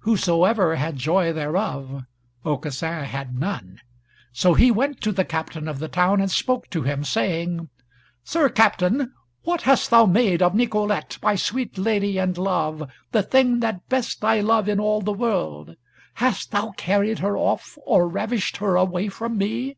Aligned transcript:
Whosoever 0.00 0.74
had 0.74 0.96
joy 0.96 1.32
thereof, 1.32 2.02
Aucassin 2.44 3.04
had 3.04 3.38
none, 3.38 3.78
so 4.32 4.54
he 4.54 4.72
went 4.72 5.00
to 5.02 5.12
the 5.12 5.24
Captain 5.24 5.68
of 5.68 5.78
the 5.78 5.86
town 5.86 6.20
and 6.20 6.28
spoke 6.28 6.68
to 6.70 6.82
him, 6.82 7.04
saying: 7.04 7.68
"Sir 8.24 8.48
Captain, 8.48 9.12
what 9.42 9.62
hast 9.62 9.90
thou 9.90 10.04
made 10.04 10.42
of 10.42 10.56
Nicolete, 10.56 11.16
my 11.22 11.36
sweet 11.36 11.78
lady 11.78 12.18
and 12.18 12.36
love, 12.36 12.90
the 13.12 13.22
thing 13.22 13.60
that 13.60 13.88
best 13.88 14.24
I 14.24 14.40
love 14.40 14.68
in 14.68 14.80
all 14.80 15.00
the 15.00 15.12
world? 15.12 15.76
Hast 16.14 16.50
thou 16.50 16.72
carried 16.72 17.20
her 17.20 17.36
off 17.38 17.78
or 17.86 18.08
ravished 18.08 18.56
her 18.56 18.74
away 18.74 19.08
from 19.10 19.38
me? 19.38 19.76